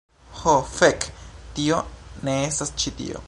[0.37, 1.05] Ho, fek',
[1.59, 1.79] tio
[2.29, 3.19] ne estas ĉi tio.